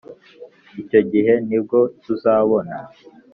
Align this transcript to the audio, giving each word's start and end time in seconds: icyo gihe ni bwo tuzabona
icyo 0.81 1.01
gihe 1.11 1.33
ni 1.47 1.57
bwo 1.63 1.79
tuzabona 2.03 2.73